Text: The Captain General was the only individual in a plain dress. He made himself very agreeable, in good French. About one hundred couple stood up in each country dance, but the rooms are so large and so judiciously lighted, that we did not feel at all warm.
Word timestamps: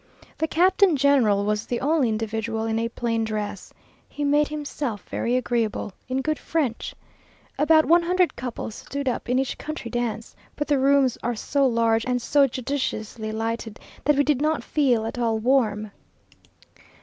The 0.39 0.47
Captain 0.47 0.97
General 0.97 1.45
was 1.45 1.67
the 1.67 1.79
only 1.79 2.09
individual 2.09 2.63
in 2.65 2.79
a 2.79 2.89
plain 2.89 3.23
dress. 3.23 3.71
He 4.09 4.23
made 4.23 4.47
himself 4.47 5.03
very 5.07 5.35
agreeable, 5.35 5.93
in 6.07 6.23
good 6.23 6.39
French. 6.39 6.95
About 7.59 7.85
one 7.85 8.01
hundred 8.01 8.35
couple 8.35 8.71
stood 8.71 9.07
up 9.07 9.29
in 9.29 9.37
each 9.37 9.59
country 9.59 9.91
dance, 9.91 10.35
but 10.55 10.67
the 10.67 10.79
rooms 10.79 11.19
are 11.21 11.35
so 11.35 11.67
large 11.67 12.03
and 12.07 12.19
so 12.19 12.47
judiciously 12.47 13.31
lighted, 13.31 13.79
that 14.03 14.15
we 14.15 14.23
did 14.23 14.41
not 14.41 14.63
feel 14.63 15.05
at 15.05 15.19
all 15.19 15.37
warm. 15.37 15.91